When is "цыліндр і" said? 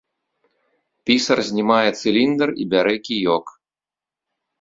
1.99-2.65